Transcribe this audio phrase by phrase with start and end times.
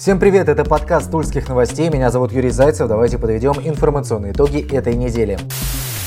[0.00, 1.90] Всем привет, это подкаст Тульских новостей.
[1.90, 2.88] Меня зовут Юрий Зайцев.
[2.88, 5.38] Давайте подведем информационные итоги этой недели.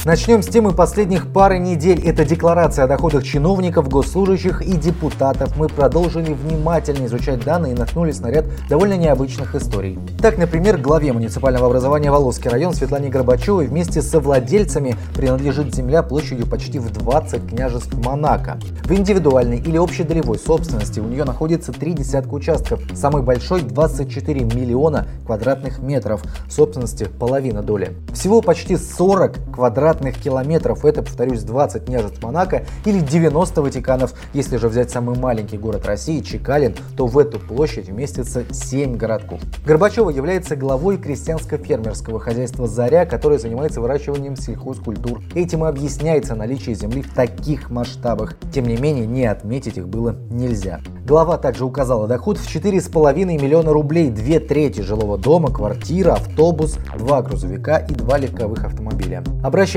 [0.06, 2.06] Начнем с темы последних пары недель.
[2.06, 5.56] Это декларация о доходах чиновников, госслужащих и депутатов.
[5.56, 9.98] Мы продолжили внимательно изучать данные и наткнулись на ряд довольно необычных историй.
[10.22, 16.48] Так, например, главе муниципального образования Волосский район Светлане Горбачевой вместе со владельцами принадлежит земля площадью
[16.48, 18.60] почти в 20 княжеств Монако.
[18.84, 22.82] В индивидуальной или общедолевой собственности у нее находится три десятка участков.
[22.94, 26.24] Самый большой 24 миллиона квадратных метров.
[26.50, 27.96] Собственности половина доли.
[28.14, 30.86] Всего почти 40 квадратных квадратных километров.
[30.86, 34.14] Это, повторюсь, 20 княжеств Монако или 90 Ватиканов.
[34.34, 39.42] Если же взять самый маленький город России, Чекалин, то в эту площадь вместится 7 городков.
[39.66, 45.22] Горбачева является главой крестьянско-фермерского хозяйства «Заря», которое занимается выращиванием сельхозкультур.
[45.36, 48.36] Этим и объясняется наличие земли в таких масштабах.
[48.54, 50.80] Тем не менее, не отметить их было нельзя.
[51.06, 57.22] Глава также указала доход в 4,5 миллиона рублей, две трети жилого дома, квартира, автобус, два
[57.22, 59.22] грузовика и два легковых автомобиля.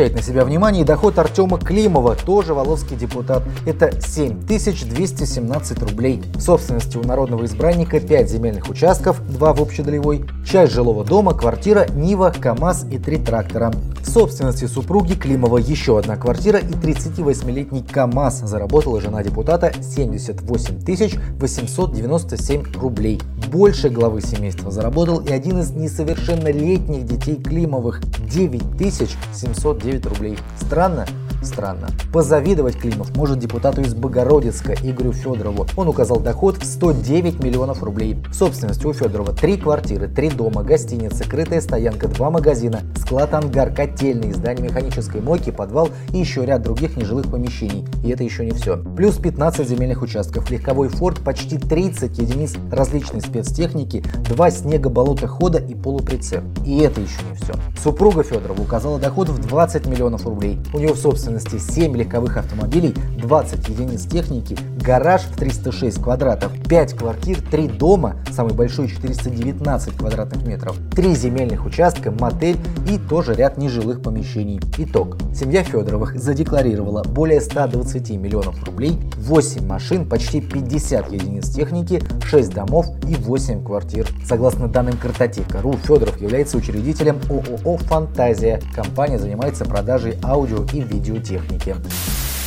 [0.06, 3.42] Обращает на себя внимание и доход Артема Климова, тоже воловский депутат.
[3.64, 6.22] Это 7217 рублей.
[6.34, 11.86] В собственности у народного избранника 5 земельных участков, 2 в общедолевой, часть жилого дома, квартира,
[11.92, 13.72] Нива, КАМАЗ и 3 трактора.
[14.00, 18.42] В собственности супруги Климова еще одна квартира и 38-летний КАМАЗ.
[18.44, 23.20] Заработала жена депутата 78 тысяч 897 рублей.
[23.50, 28.00] Больше главы семейства заработал и один из несовершеннолетних детей Климовых
[28.32, 30.36] 9709 рублей.
[30.60, 31.06] Странно?
[31.46, 31.88] Странно.
[32.12, 35.66] Позавидовать Климов может депутату из Богородицка Игорю Федорову.
[35.76, 38.18] Он указал доход в 109 миллионов рублей.
[38.32, 44.32] Собственность у Федорова три квартиры, три дома, гостиница, крытая стоянка, два магазина, склад ангар, котельный,
[44.32, 47.86] здание механической мойки, подвал и еще ряд других нежилых помещений.
[48.04, 48.76] И это еще не все.
[48.96, 56.42] Плюс 15 земельных участков, легковой форт, почти 30 единиц различной спецтехники, два снегоболотохода и полуприцеп.
[56.64, 57.54] И это еще не все.
[57.80, 60.58] Супруга Федорова указала доход в 20 миллионов рублей.
[60.74, 66.52] У нее в собственности собственности 7 легковых автомобилей, 20 единиц техники, гараж в 306 квадратов,
[66.68, 72.56] 5 квартир, 3 дома, самый большой 419 квадратных метров, 3 земельных участка, мотель
[72.90, 74.60] и тоже ряд нежилых помещений.
[74.78, 75.16] Итог.
[75.34, 82.86] Семья Федоровых задекларировала более 120 миллионов рублей, 8 машин, почти 50 единиц техники, 6 домов
[83.08, 84.08] и 8 квартир.
[84.26, 88.60] Согласно данным Картотека.ру, Федоров является учредителем ООО «Фантазия».
[88.74, 91.74] Компания занимается продажей аудио и видео техники.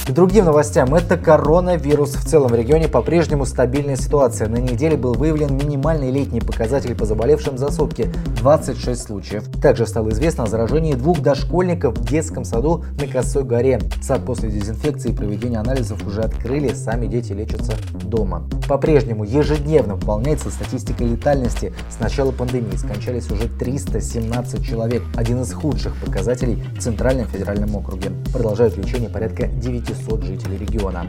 [0.09, 0.95] К другим новостям.
[0.95, 2.15] Это коронавирус.
[2.15, 4.47] В целом в регионе по-прежнему стабильная ситуация.
[4.47, 9.43] На неделе был выявлен минимальный летний показатель по заболевшим за сутки– 26 случаев.
[9.61, 13.79] Также стало известно о заражении двух дошкольников в детском саду на Косой горе.
[14.01, 18.49] Сад после дезинфекции и проведения анализов уже открыли, сами дети лечатся дома.
[18.67, 21.71] По-прежнему ежедневно выполняется статистика летальности.
[21.87, 25.03] С начала пандемии скончались уже 317 человек.
[25.15, 28.11] Один из худших показателей в Центральном федеральном округе.
[28.33, 31.05] Продолжают лечение порядка 900 500 жителей региона.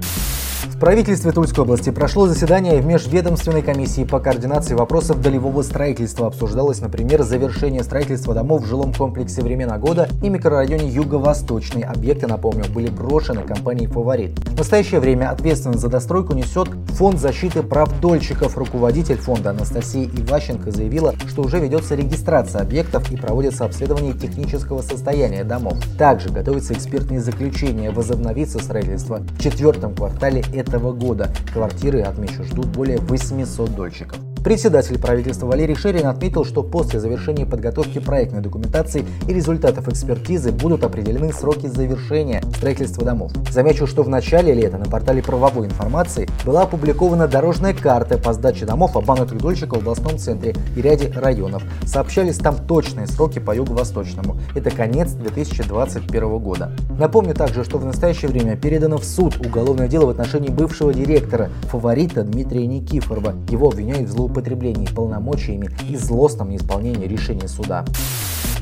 [0.64, 6.26] В правительстве Тульской области прошло заседание в межведомственной комиссии по координации вопросов долевого строительства.
[6.26, 11.82] Обсуждалось, например, завершение строительства домов в жилом комплексе «Времена года» и микрорайоне Юго-Восточный.
[11.82, 14.38] Объекты, напомню, были брошены компанией «Фаворит».
[14.48, 16.68] В настоящее время ответственность за достройку несет
[17.00, 18.58] Фонд защиты прав дольщиков.
[18.58, 25.44] Руководитель фонда Анастасия Иващенко заявила, что уже ведется регистрация объектов и проводится обследование технического состояния
[25.44, 25.78] домов.
[25.96, 27.90] Также готовятся экспертные заключения.
[27.90, 31.30] Возобновится строительство в четвертом квартале этого года.
[31.52, 34.29] Квартиры, отмечу, ждут более 800 дольщиков.
[34.42, 40.82] Председатель правительства Валерий Шерин отметил, что после завершения подготовки проектной документации и результатов экспертизы будут
[40.82, 43.32] определены сроки завершения строительства домов.
[43.50, 48.64] Замечу, что в начале лета на портале правовой информации была опубликована дорожная карта по сдаче
[48.64, 51.62] домов обманутых дольщиков в областном центре и ряде районов.
[51.84, 54.38] Сообщались там точные сроки по юго-восточному.
[54.54, 56.72] Это конец 2021 года.
[56.98, 61.50] Напомню также, что в настоящее время передано в суд уголовное дело в отношении бывшего директора,
[61.64, 63.34] фаворита Дмитрия Никифорова.
[63.50, 67.84] Его обвиняют в злоупотреблении злоупотреблении полномочиями и злостном неисполнении решения суда.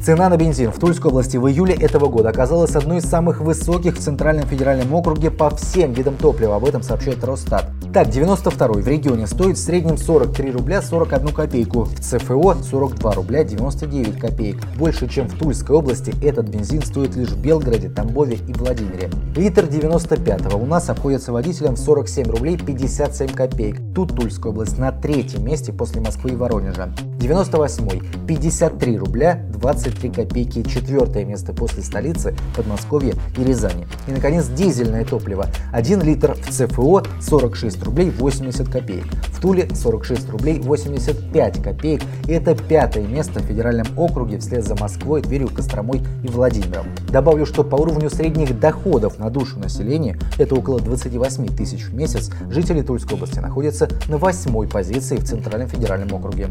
[0.03, 3.97] Цена на бензин в Тульской области в июле этого года оказалась одной из самых высоких
[3.97, 6.57] в Центральном федеральном округе по всем видам топлива.
[6.57, 7.67] Об этом сообщает Росстат.
[7.93, 13.45] Так, 92 в регионе стоит в среднем 43 рубля 41 копейку, в ЦФО 42 рубля
[13.45, 14.59] 99 копеек.
[14.77, 19.09] Больше, чем в Тульской области, этот бензин стоит лишь в Белгороде, Тамбове и Владимире.
[19.35, 23.81] Литр 95 у нас обходится водителям в 47 рублей 57 копеек.
[23.95, 26.93] Тут Тульская область на третьем месте после Москвы и Воронежа.
[27.19, 30.63] 98 53 рубля 23 копейки.
[30.63, 33.87] Четвертое место после столицы, Подмосковья и Рязани.
[34.07, 35.47] И, наконец, дизельное топливо.
[35.73, 39.05] 1 литр в ЦФО 46 10 рублей 80 копеек.
[39.33, 42.03] В Туле 46 рублей 85 копеек.
[42.27, 46.87] И это пятое место в федеральном округе вслед за Москвой, Тверью, Костромой и Владимиром.
[47.11, 52.31] Добавлю, что по уровню средних доходов на душу населения, это около 28 тысяч в месяц,
[52.51, 56.49] жители Тульской области находятся на восьмой позиции в Центральном федеральном округе.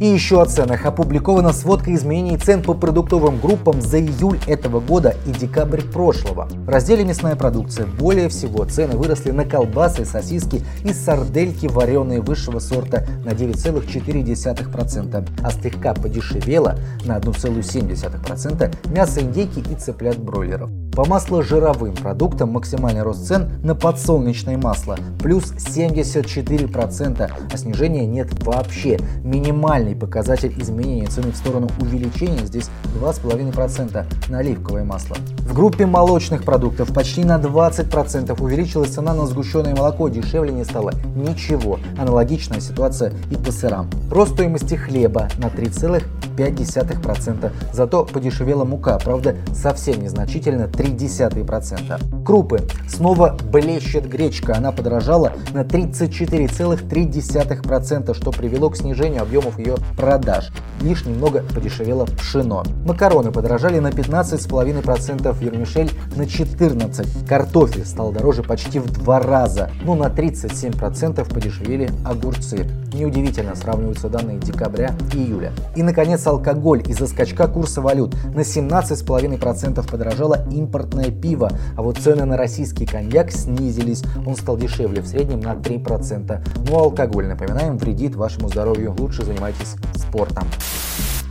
[0.00, 0.86] И еще о ценах.
[0.86, 6.48] Опубликована сводка изменений цен по продуктовым группам за июль этого года и декабрь прошлого.
[6.50, 10.43] В разделе мясная продукция более всего цены выросли на колбасы, сосиски
[10.84, 19.74] и сардельки вареные высшего сорта на 9,4%, а слегка подешевело на 1,7% мясо индейки и
[19.74, 20.70] цыплят бройлеров.
[20.94, 29.00] По масло-жировым продуктам максимальный рост цен на подсолнечное масло плюс 74%, а снижения нет вообще.
[29.24, 32.70] Минимальный показатель изменения цены в сторону увеличения здесь
[33.00, 35.16] 2,5% на оливковое масло.
[35.38, 40.92] В группе молочных продуктов почти на 20% увеличилась цена на сгущенное молоко, дешевле не стало
[41.16, 41.80] ничего.
[41.98, 43.90] Аналогичная ситуация и по сырам.
[44.10, 52.24] Рост стоимости хлеба на 3,5%, зато подешевела мука, правда совсем незначительно 0,3%.
[52.24, 52.60] Крупы.
[52.88, 54.56] Снова блещет гречка.
[54.56, 60.52] Она подорожала на 34,3%, что привело к снижению объемов ее продаж.
[60.80, 62.62] Лишь немного подешевело пшено.
[62.84, 67.28] Макароны подорожали на 15,5%, вермишель на 14%.
[67.28, 72.66] Картофель стал дороже почти в два раза, но на 37% подешевели огурцы.
[72.92, 75.52] Неудивительно сравниваются данные декабря и июля.
[75.74, 76.82] И, наконец, алкоголь.
[76.86, 83.30] Из-за скачка курса валют на 17,5% подорожало импортное пиво, а вот цены на российский коньяк
[83.30, 84.02] снизились.
[84.26, 86.40] Он стал дешевле в среднем на 3%.
[86.68, 88.94] Ну а алкоголь, напоминаем, вредит вашему здоровью.
[88.98, 90.44] Лучше занимайтесь спортом.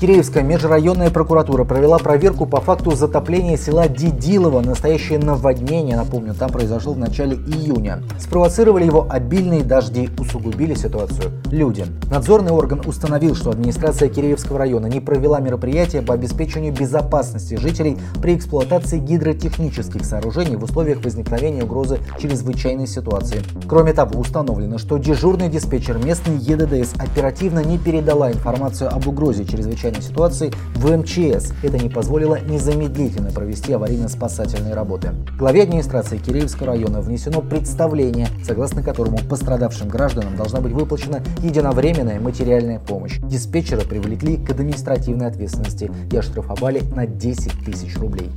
[0.04, 4.60] Киреевская межрайонная прокуратура провела проверку по факту затопления села Дидилово.
[4.60, 8.04] Настоящее наводнение, напомню, там произошло в начале июня.
[8.20, 11.86] Спровоцировали его обильные дожди, усугубили ситуацию люди.
[12.12, 18.36] Надзорный орган установил, что администрация Киреевского района не провела мероприятия по обеспечению безопасности жителей при
[18.36, 23.42] эксплуатации гидротехнических сооружений в условиях возникновения угрозы чрезвычайной ситуации.
[23.70, 29.93] Кроме того, установлено, что дежурный диспетчер местной ЕДДС оперативно не передала информацию об угрозе чрезвычайной
[29.94, 31.54] чрезвычайной ситуации в МЧС.
[31.62, 35.14] Это не позволило незамедлительно провести аварийно-спасательные работы.
[35.38, 42.80] Главе администрации Киреевского района внесено представление, согласно которому пострадавшим гражданам должна быть выплачена единовременная материальная
[42.80, 43.20] помощь.
[43.20, 48.30] Диспетчера привлекли к административной ответственности и оштрафовали на 10 тысяч рублей.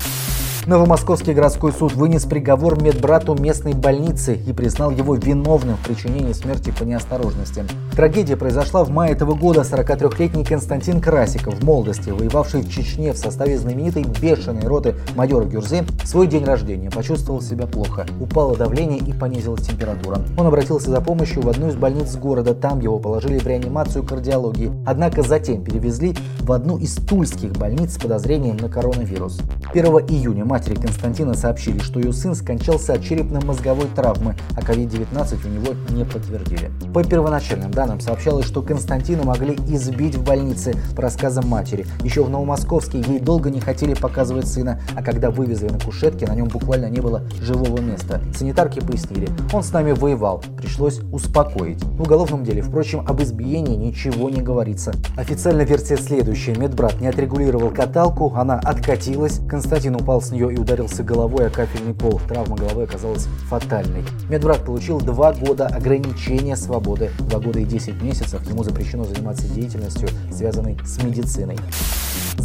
[0.66, 6.74] Новомосковский городской суд вынес приговор медбрату местной больницы и признал его виновным в причинении смерти
[6.76, 7.64] по неосторожности.
[7.94, 9.60] Трагедия произошла в мае этого года.
[9.60, 15.84] 43-летний Константин Красиков в молодости, воевавший в Чечне в составе знаменитой бешеной роты майора Гюрзы,
[16.04, 18.04] свой день рождения почувствовал себя плохо.
[18.20, 20.18] Упало давление и понизилась температура.
[20.36, 22.54] Он обратился за помощью в одну из больниц города.
[22.54, 24.72] Там его положили в реанимацию кардиологии.
[24.84, 29.38] Однако затем перевезли в одну из тульских больниц с подозрением на коронавирус.
[29.72, 35.48] 1 июня матери Константина сообщили, что ее сын скончался от черепно-мозговой травмы, а COVID-19 у
[35.50, 36.70] него не подтвердили.
[36.94, 41.84] По первоначальным данным сообщалось, что Константина могли избить в больнице, по рассказам матери.
[42.02, 46.34] Еще в Новомосковске ей долго не хотели показывать сына, а когда вывезли на кушетке, на
[46.34, 48.22] нем буквально не было живого места.
[48.34, 51.84] Санитарки пояснили, он с нами воевал, пришлось успокоить.
[51.84, 54.94] В уголовном деле, впрочем, об избиении ничего не говорится.
[55.18, 56.54] Официальная версия следующая.
[56.54, 61.94] Медбрат не отрегулировал каталку, она откатилась, Константин упал с нее и ударился головой о кафельный
[61.94, 62.20] пол.
[62.28, 64.04] Травма головы оказалась фатальной.
[64.28, 67.10] Медвраг получил два года ограничения свободы.
[67.18, 71.58] Два года и 10 месяцев ему запрещено заниматься деятельностью, связанной с медициной.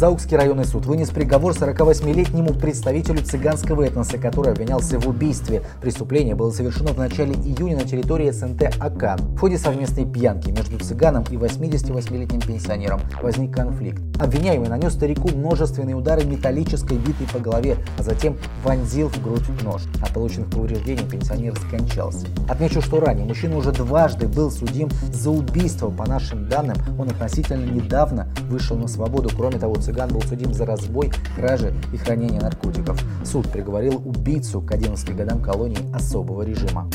[0.02, 5.62] Заукский районный суд вынес приговор 48-летнему представителю цыганского этноса, который обвинялся в убийстве.
[5.80, 9.20] Преступление было совершено в начале июня на территории СНТ АК.
[9.20, 14.02] В ходе совместной пьянки между цыганом и 88-летним пенсионером возник конфликт.
[14.20, 19.82] Обвиняемый нанес старику множественные удары металлической битой по голове, а затем вонзил в грудь нож.
[20.02, 22.26] От полученных повреждений пенсионер скончался.
[22.48, 25.90] Отмечу, что ранее мужчина уже дважды был судим за убийство.
[25.90, 29.30] По нашим данным, он относительно недавно вышел на свободу.
[29.36, 33.00] Кроме того, цыган был судим за разбой, кражи и хранение наркотиков.
[33.24, 36.88] Суд приговорил убийцу к 11 годам колонии особого режима.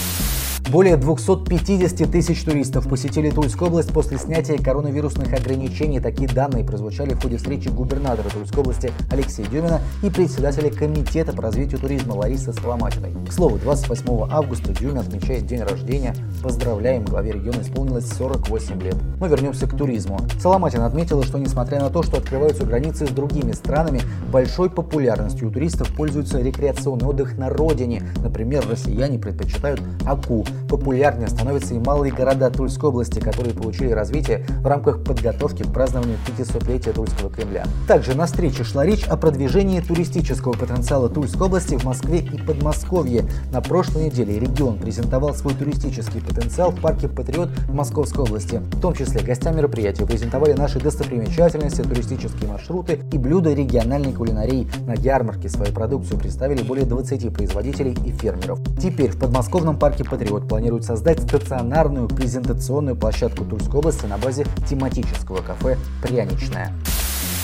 [0.70, 6.02] Более 250 тысяч туристов посетили Тульскую область после снятия коронавирусных ограничений.
[6.02, 11.42] Такие данные прозвучали в ходе встречи губернатора Тульской области Алексея Дюмина и председателя Комитета по
[11.42, 13.14] развитию туризма Ларисы Соломатиной.
[13.30, 16.14] К слову, 28 августа Дюмин отмечает день рождения.
[16.44, 18.96] Поздравляем, главе региона исполнилось 48 лет.
[19.22, 20.20] Но вернемся к туризму.
[20.42, 24.02] Соломатина отметила, что несмотря на то, что открываются границы с другими странами,
[24.34, 28.04] большой популярностью у туристов пользуется рекреационный отдых на родине.
[28.22, 34.68] Например, россияне предпочитают Аку, популярнее становятся и малые города Тульской области, которые получили развитие в
[34.68, 37.66] рамках подготовки к празднованию 500-летия Тульского Кремля.
[37.88, 43.26] Также на встрече шла речь о продвижении туристического потенциала Тульской области в Москве и Подмосковье.
[43.52, 48.58] На прошлой неделе регион презентовал свой туристический потенциал в парке «Патриот» в Московской области.
[48.58, 54.68] В том числе гостям мероприятия презентовали наши достопримечательности, туристические маршруты и блюда региональной кулинарии.
[54.86, 58.60] На ярмарке свою продукцию представили более 20 производителей и фермеров.
[58.82, 65.42] Теперь в подмосковном парке «Патриот» планируют создать стационарную презентационную площадку Тульской области на базе тематического
[65.42, 66.74] кафе «Пряничная».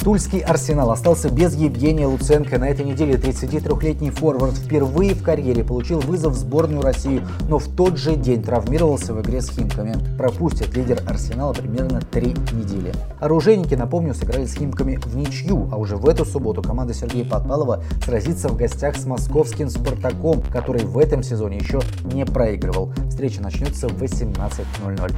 [0.04, 2.60] Тульский Арсенал остался без Евгения Луценко.
[2.60, 7.70] На этой неделе 33-летний форвард впервые в карьере получил вызов в сборную России, но в
[7.70, 9.96] тот же день травмировался в игре с Химками.
[10.18, 12.92] Пропустит лидер Арсенала примерно три недели.
[13.22, 17.82] Оружейники, напомню, сыграли с Химками в ничью, а уже в эту субботу команда Сергея Подпалова
[18.04, 22.92] сразится в гостях с московским Спартаком, который в этом сезоне еще не проигрывал.
[23.10, 25.14] Встреча начнется в 18.00.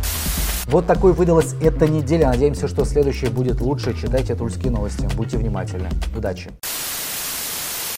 [0.68, 2.27] Вот такой выдалась эта неделя.
[2.27, 3.94] Надеемся, что следующая будет лучше.
[3.94, 5.08] Читайте тульские новости.
[5.15, 5.89] Будьте внимательны.
[6.15, 6.51] Удачи!